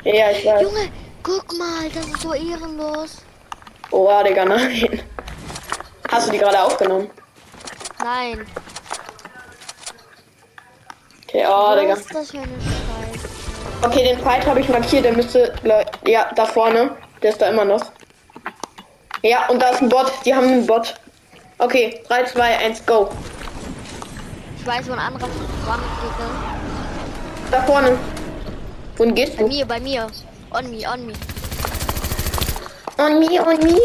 Ja, 0.04 0.14
ja, 0.14 0.32
ich 0.32 0.46
weiß. 0.46 0.62
Junge, 0.62 0.90
guck 1.24 1.58
mal, 1.58 1.90
das 1.94 2.06
ist 2.06 2.22
so 2.22 2.34
ehrenlos. 2.34 3.18
Oh, 3.92 4.10
Digga, 4.24 4.46
nein. 4.46 5.02
Hast 6.12 6.28
du 6.28 6.32
die 6.32 6.38
gerade 6.38 6.62
aufgenommen? 6.62 7.10
Nein. 8.04 8.46
Okay, 11.30 11.46
oh, 11.48 11.76
Digga. 11.80 11.94
Was 11.94 12.00
ist 12.00 12.16
das 12.16 12.32
für 12.32 12.38
eine 12.38 12.48
Scheiße? 12.48 13.30
Okay, 13.84 14.04
den 14.04 14.20
Fight 14.20 14.48
habe 14.48 14.62
ich 14.62 14.70
markiert. 14.70 15.06
Der 15.06 15.14
müsste. 15.14 15.54
Ja, 16.08 16.32
da 16.36 16.46
vorne. 16.46 16.96
Der 17.22 17.30
ist 17.30 17.40
da 17.40 17.50
immer 17.50 17.66
noch. 17.66 17.82
Ja, 19.22 19.48
und 19.48 19.62
da 19.62 19.70
ist 19.70 19.82
ein 19.82 19.90
Bot. 19.90 20.12
Die 20.26 20.34
haben 20.34 20.48
einen 20.48 20.66
Bot. 20.66 20.96
Okay, 21.60 22.02
3, 22.08 22.24
2, 22.24 22.58
1, 22.58 22.86
go. 22.86 23.10
Ich 24.60 24.66
weiß, 24.66 24.88
wo 24.88 24.94
ein 24.94 25.00
anderer 25.00 25.28
Gegner. 25.28 25.80
Da 27.52 27.62
vorne. 27.62 27.98
Wohin 28.98 29.14
gehst 29.14 29.38
Bei 29.38 29.44
du? 29.44 29.50
mir, 29.50 29.66
bei 29.66 29.80
mir. 29.80 30.08
On 30.52 30.70
me, 30.72 30.78
on 30.92 31.06
me. 31.06 31.14
On 32.98 33.20
me, 33.20 33.40
on 33.40 33.58
me. 33.64 33.80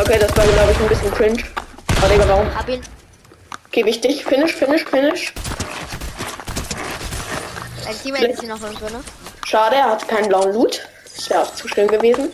Okay, 0.00 0.18
das 0.18 0.34
war, 0.36 0.46
glaube 0.46 0.72
ich, 0.72 0.80
ein 0.80 0.88
bisschen 0.88 1.10
cringe. 1.12 1.44
Oh, 2.02 2.08
Digga, 2.08 2.26
warum? 2.28 2.54
Hab 2.54 2.68
ihn. 2.68 2.80
Okay, 3.68 3.84
wichtig. 3.84 4.24
Finish, 4.24 4.54
finish, 4.54 4.84
finish. 4.84 5.34
Dein 7.84 7.98
Teammate 8.00 8.26
ist 8.26 8.40
hier 8.40 8.48
noch 8.48 8.62
irgendwo, 8.62 8.86
ne? 8.86 9.02
Schade, 9.44 9.76
er 9.76 9.90
hat 9.90 10.08
keinen 10.08 10.28
blauen 10.28 10.52
Loot. 10.52 10.88
Ist 11.04 11.28
ja 11.28 11.42
auch 11.42 11.54
zu 11.54 11.68
schlimm 11.68 11.88
gewesen. 11.88 12.30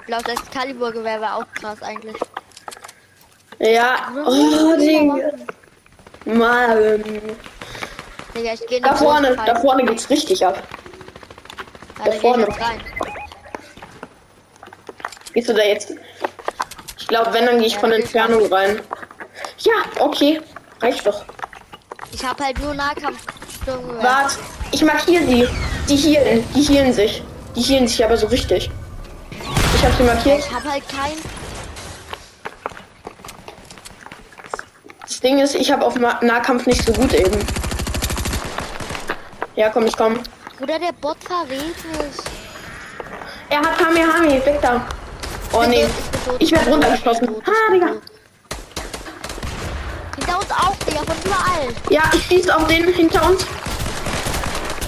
Ich 0.00 0.06
glaube, 0.06 0.24
das 0.24 0.34
Excalibur-Gewehr 0.42 1.20
war 1.20 1.36
auch 1.36 1.46
krass 1.54 1.82
eigentlich. 1.82 2.16
Ja. 3.58 4.12
Oh, 4.26 4.76
Digga. 4.76 5.30
Mann. 6.24 6.92
Digga, 8.34 8.52
ich 8.54 8.66
gehe 8.66 8.80
Da 8.80 8.94
vorne, 8.94 9.36
da 9.46 9.54
vorne 9.56 9.84
geht's 9.84 10.08
richtig 10.10 10.44
ab. 10.44 10.62
Ja, 11.98 12.04
da 12.04 12.10
da 12.10 12.18
vorne. 12.18 12.48
Gehst 15.32 15.48
du 15.48 15.54
da 15.54 15.62
jetzt? 15.62 15.94
Ich 16.98 17.06
glaube, 17.06 17.32
wenn, 17.32 17.46
dann 17.46 17.58
gehe 17.58 17.66
ich 17.66 17.74
Ja, 17.74 17.80
von 17.80 17.92
Entfernung 17.92 18.52
rein. 18.52 18.80
Ja, 19.58 19.72
okay. 20.00 20.40
Reicht 20.80 21.06
doch. 21.06 21.24
Ich 22.12 22.24
hab 22.24 22.40
halt 22.40 22.58
nur 22.60 22.74
Nahkampfsturmgewehr. 23.66 24.02
Wart, 24.02 24.38
ich 24.70 24.82
markiere 24.84 25.24
sie. 25.24 25.48
Die 25.88 25.96
healen, 25.96 26.44
die 26.54 26.62
healen 26.62 26.92
sich. 26.92 27.22
Die 27.56 27.60
healen 27.60 27.88
sich 27.88 28.04
aber 28.04 28.16
so 28.16 28.26
richtig. 28.26 28.70
Ich 29.74 29.84
habe 29.84 29.94
sie 29.96 30.02
markiert. 30.04 30.38
Ich 30.38 30.52
hab 30.52 30.64
halt 30.64 30.82
kein. 30.88 31.12
Das 35.02 35.20
Ding 35.20 35.38
ist, 35.38 35.54
ich 35.54 35.70
habe 35.70 35.84
auf 35.84 35.96
Nahkampf 35.96 36.66
nicht 36.66 36.84
so 36.84 36.92
gut 36.92 37.12
eben. 37.12 37.38
Ja, 39.56 39.68
komm, 39.68 39.86
ich 39.86 39.96
komm. 39.96 40.18
Bruder, 40.58 40.78
der 40.78 40.92
Bot 40.92 41.18
verrät 41.24 41.50
mich. 41.50 42.16
Er 43.50 43.58
hat 43.58 43.78
Kamehame, 43.78 44.44
weg 44.46 44.58
da. 44.62 44.86
Oh 45.52 45.64
nee, 45.68 45.86
ich 46.38 46.50
werde 46.50 46.70
runtergeschossen. 46.70 47.28
Ah, 47.44 47.72
Digga. 47.72 47.92
Auch, 50.52 50.74
Digga, 50.86 51.00
von 51.04 51.16
überall. 51.24 51.68
Ja, 51.90 52.02
ich 52.14 52.24
schieße 52.26 52.54
auf 52.54 52.66
den 52.66 52.92
hinter 52.92 53.28
uns. 53.28 53.44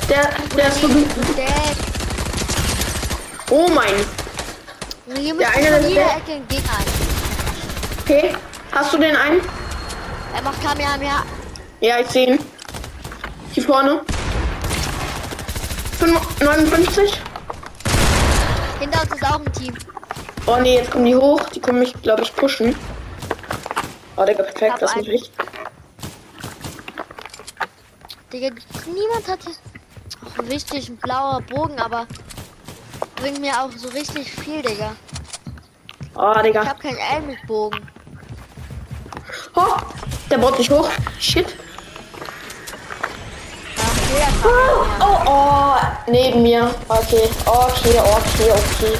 Der, 0.08 0.30
der 0.56 0.68
ist 0.68 0.80
so 0.80 0.88
gut. 0.88 1.06
Der, 1.36 1.46
Oh 3.50 3.68
mein. 3.68 3.94
hier 5.16 5.34
Der 5.36 5.50
eine 5.50 5.68
ist 5.78 5.94
der- 5.94 6.16
Ecke 6.16 6.32
ein 6.32 6.48
Gegner. 6.48 6.78
Okay, 8.02 8.34
hast 8.72 8.92
du 8.92 8.98
den 8.98 9.14
einen? 9.16 9.40
Er 10.34 10.42
macht 10.42 10.62
Kamehameha. 10.62 11.22
Ja, 11.80 11.98
ich 12.00 12.08
sehe 12.08 12.26
ihn. 12.34 12.38
Hier 13.52 13.62
vorne. 13.62 14.00
5 15.98 16.40
59. 16.40 17.20
Hinter 18.80 19.02
uns 19.02 19.12
ist 19.14 19.24
auch 19.24 19.38
ein 19.40 19.52
Team. 19.52 19.74
Oh 20.46 20.56
nee, 20.60 20.76
jetzt 20.76 20.90
kommen 20.90 21.04
die 21.06 21.14
hoch. 21.16 21.40
Die 21.54 21.60
kommen 21.60 21.78
mich, 21.78 21.94
glaube 22.02 22.22
ich, 22.22 22.34
pushen. 22.34 22.74
Oh, 24.16 24.24
Digga, 24.24 24.42
perfekt. 24.42 24.74
Das 24.80 24.96
ist 24.96 25.06
nicht. 25.06 25.30
Digga, 28.34 28.48
niemand 28.92 29.28
hat 29.28 29.38
hier. 29.44 29.54
Auch 30.26 30.50
richtig 30.50 30.88
ein 30.88 30.96
blauer 30.96 31.40
Bogen, 31.42 31.78
aber 31.78 32.04
bringt 33.14 33.40
mir 33.40 33.52
auch 33.62 33.70
so 33.76 33.86
richtig 33.90 34.28
viel, 34.28 34.60
Digga. 34.60 34.96
Oh, 36.16 36.32
Ich 36.38 36.42
Digga. 36.42 36.66
hab 36.66 36.80
kein 36.80 36.96
L 36.96 37.20
mit 37.22 37.46
Bogen. 37.46 37.78
Oh, 39.54 39.76
der 40.28 40.38
baut 40.38 40.56
sich 40.56 40.68
hoch. 40.68 40.88
Shit. 41.20 41.46
Jeder 44.12 44.28
Oh, 44.44 44.84
oh, 45.00 45.30
oh, 45.30 45.76
neben 46.10 46.42
mir. 46.42 46.74
Okay, 46.88 47.28
okay, 47.46 48.00
okay, 48.00 48.50
okay. 48.50 48.98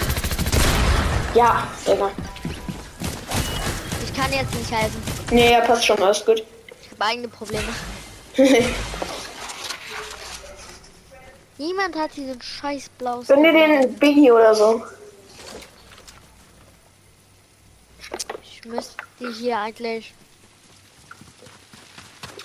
Ja, 1.35 1.67
Digga. 1.85 2.11
Ich 4.05 4.14
kann 4.14 4.33
jetzt 4.33 4.55
nicht 4.55 4.71
helfen. 4.71 5.03
Nee, 5.33 5.50
ja, 5.55 5.61
passt 5.62 5.85
schon, 5.85 6.00
alles 6.00 6.25
gut. 6.25 6.45
Ich 6.83 6.91
habe 6.93 7.05
eigene 7.05 7.26
Probleme. 7.26 7.64
Niemand 11.56 11.96
hat 11.96 12.16
diesen 12.16 12.40
scheiß 12.40 12.88
blaues. 12.99 13.28
Gönn 13.28 13.42
dir 13.42 13.52
den 13.52 13.94
Biggie 13.94 14.32
oder 14.32 14.54
so. 14.54 14.82
Ich 18.42 18.64
müsste 18.64 18.96
hier 19.38 19.58
eigentlich. 19.58 20.12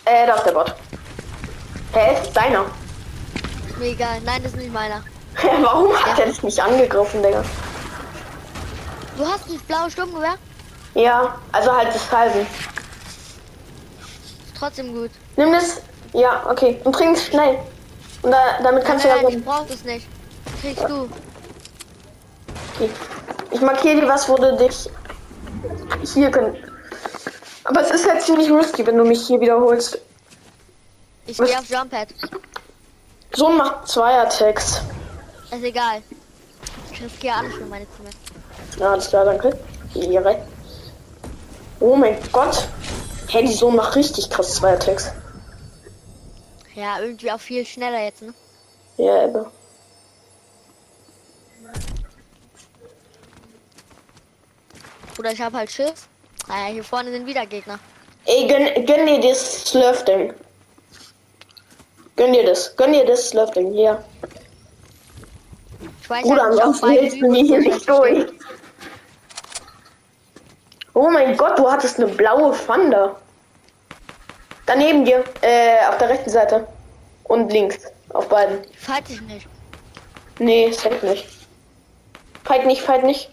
Äh, 0.06 0.28
da 0.28 0.36
ist 0.36 0.46
der 0.46 0.52
Bot. 0.52 0.76
Hä, 1.94 2.22
ist 2.22 2.34
deiner. 2.34 2.66
Ist 3.68 3.78
mir 3.80 3.88
egal. 3.88 4.22
Nein, 4.22 4.44
das 4.44 4.54
ist 4.54 4.60
nicht 4.60 4.74
meiner. 4.74 5.04
Warum 5.62 5.96
hat 5.96 6.20
er 6.20 6.28
dich 6.28 6.44
nicht 6.44 6.60
angegriffen, 6.60 7.24
Digga? 7.24 7.44
Du 9.18 9.26
hast 9.26 9.50
ein 9.50 9.60
blaues 9.68 9.94
Sturmgewehr? 9.94 10.36
Ja, 10.94 11.38
also 11.52 11.76
halt 11.76 11.94
das 11.94 12.12
halben. 12.12 12.42
Ist 12.42 12.50
trotzdem 14.58 14.94
gut. 14.94 15.12
Nimm 15.36 15.52
das. 15.52 15.82
Ja, 16.14 16.44
okay. 16.50 16.80
Und 16.84 16.94
trink's 16.94 17.26
schnell. 17.26 17.60
Und 18.22 18.32
da, 18.32 18.38
damit 18.64 18.86
kannst 18.86 19.06
nein, 19.06 19.18
du 19.20 19.24
nein, 19.24 19.32
ja 19.32 19.38
ich 19.38 19.44
so. 19.46 19.50
brauch 19.52 19.68
das 19.68 19.84
nicht. 19.84 20.08
Kriegst 20.62 20.84
du. 20.84 21.10
Okay. 22.76 22.90
Ich 23.52 23.62
markiere 23.62 24.02
dir 24.02 24.08
was, 24.08 24.28
wo 24.30 24.36
du 24.36 24.56
dich 24.58 24.90
hier 26.14 26.30
können. 26.32 26.56
Aber 27.64 27.82
es 27.82 27.92
ist 27.92 28.10
halt 28.10 28.22
ziemlich 28.22 28.50
risky, 28.50 28.86
wenn 28.86 28.98
du 28.98 29.04
mich 29.04 29.26
hier 29.26 29.40
wiederholst. 29.40 30.00
Ich 31.26 31.38
gehe 31.38 31.58
auf 31.58 31.70
Jump 31.70 31.92
Pad. 31.92 32.08
So 33.36 33.50
macht 33.50 33.88
zwei 33.88 34.20
Attacks. 34.20 34.82
Ist 35.52 35.64
egal. 35.64 36.02
Ich 36.92 37.02
riskiere 37.04 37.36
alles 37.36 37.54
für 37.54 37.66
meine 37.66 37.86
Zimmer. 37.96 38.10
Ja, 38.80 38.92
alles 38.94 39.10
klar, 39.10 39.26
danke. 39.26 39.58
Ihre. 39.94 40.42
Oh 41.80 41.96
mein 41.96 42.18
Gott. 42.32 42.68
Hey, 43.28 43.46
die 43.46 43.54
so 43.54 43.70
macht 43.70 43.96
richtig 43.96 44.30
krass 44.30 44.56
zwei 44.56 44.74
Attacks. 44.74 45.12
Ja, 46.80 46.98
irgendwie 47.02 47.30
auch 47.30 47.40
viel 47.40 47.66
schneller 47.66 48.02
jetzt, 48.06 48.22
ne? 48.22 48.34
Ja, 48.96 49.26
aber. 49.26 49.52
Oder 55.18 55.34
ich 55.34 55.42
habe 55.42 55.58
halt 55.58 55.70
Schiff. 55.70 56.08
Ah 56.48 56.68
ja, 56.68 56.74
hier 56.74 56.84
vorne 56.86 57.12
sind 57.12 57.26
wieder 57.26 57.46
Gegner. 57.46 57.80
Ey, 58.26 58.48
gönn, 58.48 58.86
gönn 58.86 59.06
dir 59.06 59.20
das 59.20 59.66
Slurf-Ding. 59.66 60.34
Gönn 62.16 62.32
dir 62.32 62.46
das. 62.46 62.74
Gönn 62.78 62.94
dir 62.94 63.06
das 63.06 63.28
Slurf-Ding. 63.28 63.74
Hier. 63.74 64.02
Ich 66.02 66.10
weiß 66.10 66.24
Bruder, 66.24 66.44
halt 66.44 66.52
nicht, 66.52 66.60
ob 66.60 66.68
ansonsten 66.68 66.90
hältst 66.92 67.22
du 67.22 67.30
mir 67.30 67.44
hier 67.44 67.60
nicht 67.60 67.90
durch. 67.90 68.26
Oh 70.94 71.10
mein 71.10 71.36
Gott, 71.36 71.60
du 71.60 71.70
hattest 71.70 71.98
eine 72.00 72.08
blaue 72.08 72.54
Fanda. 72.54 73.20
Daneben 74.70 75.04
dir. 75.04 75.24
Äh, 75.42 75.80
auf 75.90 75.98
der 75.98 76.10
rechten 76.10 76.30
Seite. 76.30 76.68
Und 77.24 77.52
links. 77.52 77.80
Auf 78.10 78.30
beiden. 78.30 78.60
Falls 78.78 79.10
ich 79.10 79.20
nicht. 79.22 79.48
Nee, 80.38 80.72
safe 80.72 81.04
nicht. 81.08 81.26
Fight 82.44 82.68
nicht, 82.68 82.80
fight 82.84 83.04
nicht. 83.04 83.32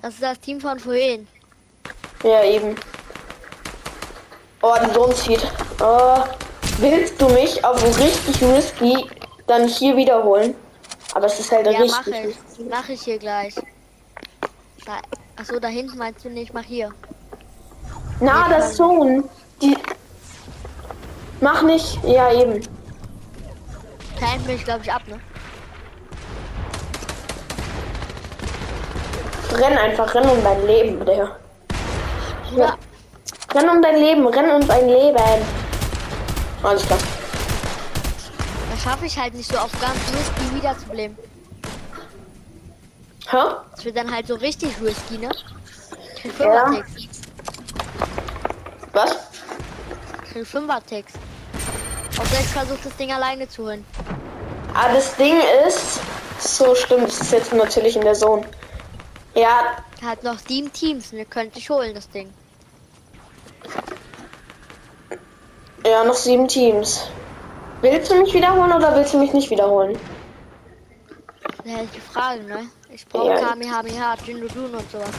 Das 0.00 0.14
ist 0.14 0.22
das 0.24 0.40
Team 0.40 0.60
von 0.60 0.76
vorhin. 0.80 1.28
Ja, 2.24 2.42
eben. 2.42 2.74
Oh, 4.60 4.74
die 4.84 4.92
Sonne 4.92 5.14
zieht. 5.14 5.46
Oh, 5.80 6.24
willst 6.78 7.22
du 7.22 7.28
mich 7.28 7.64
auf 7.64 7.80
richtig 8.00 8.42
risky 8.42 9.08
dann 9.46 9.68
hier 9.68 9.96
wiederholen? 9.96 10.56
Aber 11.14 11.26
es 11.26 11.38
ist 11.38 11.52
halt 11.52 11.66
Ja, 11.66 11.78
richtig. 11.78 11.90
mache 12.06 12.26
ich. 12.28 12.68
Mache 12.68 12.92
ich 12.94 13.02
hier 13.02 13.18
gleich. 13.18 13.54
Da, 14.84 14.98
achso, 15.36 15.60
da 15.60 15.68
hinten 15.68 15.96
meinst 15.96 16.24
du 16.24 16.28
nicht, 16.28 16.52
mach 16.52 16.64
hier. 16.64 16.92
Na, 18.22 18.48
das 18.48 18.76
Zone. 18.76 19.24
Die. 19.60 19.76
Mach 21.40 21.62
nicht. 21.62 21.98
Ja, 22.04 22.32
eben. 22.32 22.60
Teilen 24.18 24.46
mich, 24.46 24.64
glaube 24.64 24.82
ich, 24.84 24.92
ab, 24.92 25.02
ne? 25.08 25.18
Renn 29.54 29.76
einfach, 29.76 30.14
renn 30.14 30.28
um 30.30 30.42
dein 30.44 30.64
Leben, 30.66 31.04
Digga. 31.04 31.36
Bruder, 32.48 32.78
Renn 33.52 33.68
um 33.68 33.82
dein 33.82 33.96
Leben, 33.96 34.26
renn 34.28 34.50
um 34.50 34.68
dein 34.68 34.86
Leben. 34.88 35.18
Alles 36.62 36.86
klar. 36.86 36.98
das 38.70 38.82
schaffe 38.82 39.06
ich 39.06 39.18
halt 39.18 39.34
nicht 39.34 39.50
so 39.50 39.58
auf 39.58 39.72
ganz 39.80 39.98
risky 40.16 40.54
wiederzubleiben. 40.54 41.18
Hä? 43.28 43.38
Das 43.74 43.84
wird 43.84 43.96
dann 43.96 44.14
halt 44.14 44.28
so 44.28 44.36
richtig 44.36 44.80
risky, 44.80 45.18
ne? 45.18 45.30
Ja. 46.38 46.66
5er 46.66 46.84
Ticks. 46.94 47.11
Was? 48.92 49.16
Ich 50.34 50.48
5er 50.48 50.84
Ticks. 50.86 51.12
Außer 52.18 52.40
ich 52.40 52.46
versuche 52.48 52.78
das 52.84 52.96
Ding 52.96 53.12
alleine 53.12 53.48
zu 53.48 53.64
holen. 53.64 53.84
Ah, 54.74 54.92
das 54.92 55.16
Ding 55.16 55.36
ist. 55.66 56.00
So 56.38 56.74
stimmt, 56.74 57.08
es 57.08 57.20
ist 57.20 57.32
jetzt 57.32 57.52
natürlich 57.52 57.96
in 57.96 58.02
der 58.02 58.14
Zone. 58.14 58.44
Ja, 59.34 59.76
Hat 60.04 60.22
noch 60.24 60.38
sieben 60.38 60.72
Teams, 60.72 61.12
ne? 61.12 61.24
Könnte 61.24 61.58
ich 61.58 61.70
holen, 61.70 61.94
das 61.94 62.08
Ding. 62.10 62.32
ja, 65.86 66.04
noch 66.04 66.14
sieben 66.14 66.48
Teams. 66.48 67.06
Willst 67.80 68.10
du 68.10 68.16
mich 68.20 68.32
wiederholen 68.34 68.72
oder 68.72 68.94
willst 68.94 69.14
du 69.14 69.18
mich 69.18 69.32
nicht 69.32 69.50
wiederholen? 69.50 69.98
Das 71.64 71.82
ist 71.82 71.94
die 71.94 72.00
Frage, 72.00 72.42
ne? 72.44 72.66
Ich 72.90 73.06
brauche 73.06 73.28
Ja. 73.30 73.36
Kamehameha, 73.40 74.14
Jinodun 74.24 74.74
und 74.74 74.90
sowas. 74.90 75.10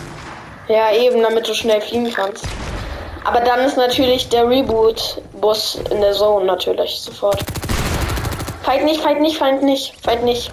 Ja, 0.68 0.92
eben, 0.94 1.22
damit 1.22 1.48
du 1.48 1.54
schnell 1.54 1.82
fliegen 1.82 2.12
kannst. 2.14 2.46
Aber 3.26 3.40
dann 3.40 3.60
ist 3.62 3.78
natürlich 3.78 4.28
der 4.30 4.48
Reboot-Bus 4.50 5.76
in 5.92 6.02
der 6.02 6.14
Zone 6.14 6.46
natürlich 6.46 7.00
sofort. 7.00 7.44
Fight 8.64 8.84
nicht, 8.84 9.02
fight 9.02 9.20
nicht, 9.22 9.38
fight 9.38 9.62
nicht, 9.64 9.94
fight 10.04 10.24
nicht. 10.24 10.52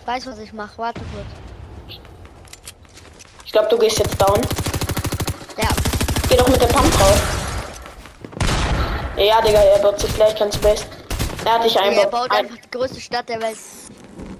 Ich 0.00 0.06
weiß, 0.06 0.26
was 0.26 0.38
ich 0.38 0.52
mache. 0.52 0.76
Warte 0.78 1.00
kurz. 1.12 1.98
Ich 3.44 3.52
glaube, 3.52 3.68
du 3.68 3.78
gehst 3.78 3.98
jetzt 3.98 4.20
down. 4.20 4.40
Ja, 5.56 5.68
Geh 6.28 6.36
doch 6.36 6.48
mit 6.48 6.60
der 6.60 6.66
Pump 6.66 6.90
drauf. 6.96 7.20
Ja, 9.16 9.40
Digga, 9.40 9.58
er 9.58 9.78
baut 9.80 9.98
sich 9.98 10.14
gleich 10.14 10.34
kein 10.36 10.52
Space. 10.52 10.86
Er 11.44 11.54
hat 11.54 11.64
dich 11.64 11.76
er 11.76 11.82
eingeboxt. 11.82 12.10
baut 12.10 12.30
Ein, 12.30 12.44
einfach 12.46 12.56
die 12.56 12.70
größte 12.70 13.00
Stadt 13.00 13.28
der 13.28 13.40
Welt. 13.40 13.56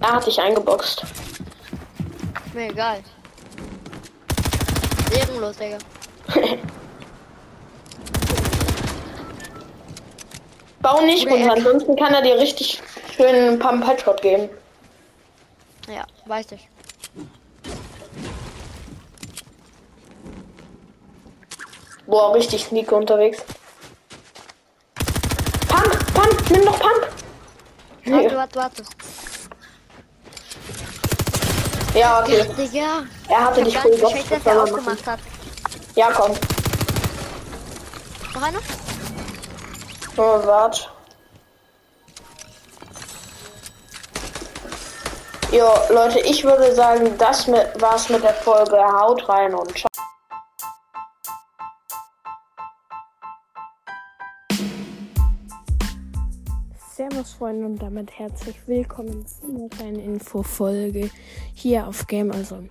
er 0.01 0.13
hat 0.13 0.27
dich 0.27 0.41
eingeboxt. 0.41 1.03
Ist 1.03 2.55
mir 2.55 2.71
egal. 2.71 2.99
Ehrenlos, 5.13 5.57
Digga. 5.57 5.79
Bau 10.81 11.01
nicht 11.03 11.27
Oder 11.27 11.37
er- 11.37 11.41
runter, 11.51 11.57
ansonsten 11.57 11.97
kann 11.97 12.15
er 12.15 12.23
dir 12.23 12.39
richtig 12.39 12.81
schön 13.17 13.35
einen 13.35 13.59
Pump 13.59 13.87
Headshot 13.87 14.23
geben. 14.23 14.49
Ja, 15.89 16.05
weiß 16.27 16.53
ich. 16.53 16.69
Boah, 22.07 22.35
richtig 22.35 22.65
sneaky 22.65 22.95
unterwegs. 22.95 23.39
Pump, 25.69 26.15
Pump, 26.15 26.51
nimm 26.51 26.65
doch 26.65 26.79
Pump. 26.79 27.09
Warte, 28.07 28.37
warte, 28.37 28.59
warte. 28.59 28.83
Ja, 31.95 32.23
okay. 32.23 32.47
Digga. 32.57 33.03
Er 33.29 33.45
hatte 33.45 33.61
Ich 33.61 33.67
dich 33.67 33.79
voll 33.79 33.91
nicht 33.91 34.03
gecheckt, 34.03 34.31
dass 34.31 34.47
er 34.47 34.63
hat. 35.07 35.21
Ja, 35.97 36.11
komm. 36.13 36.33
Noch 38.35 38.43
einer? 38.43 38.61
Oh, 40.21 40.45
wart. 40.45 40.91
Jo, 45.53 45.69
Leute, 45.91 46.19
ich 46.19 46.43
würde 46.43 46.75
sagen, 46.75 47.17
das 47.19 47.47
mit, 47.47 47.81
war's 47.81 48.09
mit 48.09 48.25
der 48.25 48.35
Folge. 48.35 48.77
Haut 48.79 49.29
rein 49.29 49.55
und 49.55 49.79
ciao. 49.79 49.87
Servus 56.97 57.35
Freunde 57.35 57.67
und 57.67 57.81
damit 57.81 58.19
herzlich 58.19 58.57
willkommen 58.67 59.25
zu 59.25 59.47
einer 59.47 59.69
kleinen 59.69 60.01
Infofolge 60.01 61.11
hier 61.55 61.87
auf 61.87 62.09
Gamerzone. 62.09 62.71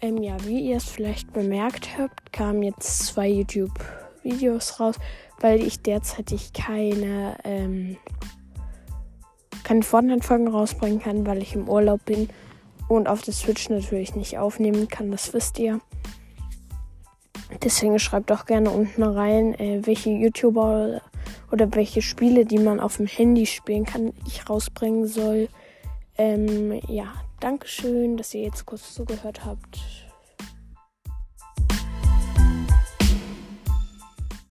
Ähm, 0.00 0.22
ja, 0.22 0.36
wie 0.44 0.60
ihr 0.60 0.76
es 0.76 0.84
vielleicht 0.84 1.32
bemerkt 1.32 1.98
habt, 1.98 2.32
kamen 2.32 2.62
jetzt 2.62 3.06
zwei 3.06 3.26
YouTube-Videos 3.26 4.78
raus, 4.78 4.94
weil 5.40 5.62
ich 5.62 5.82
derzeitig 5.82 6.52
keine, 6.52 7.36
ähm, 7.44 7.96
keine 9.62 9.82
Fortnite-Folgen 9.82 10.48
rausbringen 10.48 11.00
kann, 11.00 11.26
weil 11.26 11.42
ich 11.42 11.54
im 11.54 11.68
Urlaub 11.68 12.04
bin 12.04 12.28
und 12.88 13.08
auf 13.08 13.22
der 13.22 13.34
Switch 13.34 13.68
natürlich 13.68 14.14
nicht 14.14 14.38
aufnehmen 14.38 14.88
kann, 14.88 15.10
das 15.10 15.32
wisst 15.32 15.58
ihr. 15.58 15.80
Deswegen 17.62 17.98
schreibt 17.98 18.30
doch 18.30 18.46
gerne 18.46 18.70
unten 18.70 19.02
rein, 19.02 19.54
äh, 19.54 19.80
welche 19.84 20.10
YouTuber 20.10 21.00
oder 21.52 21.74
welche 21.74 22.02
Spiele, 22.02 22.44
die 22.44 22.58
man 22.58 22.80
auf 22.80 22.96
dem 22.96 23.06
Handy 23.06 23.46
spielen 23.46 23.84
kann, 23.84 24.12
ich 24.26 24.48
rausbringen 24.48 25.06
soll. 25.06 25.48
Ähm, 26.16 26.80
ja, 26.88 27.12
Dankeschön, 27.40 28.16
dass 28.16 28.34
ihr 28.34 28.42
jetzt 28.42 28.64
kurz 28.64 28.94
zugehört 28.94 29.44
habt. 29.44 30.03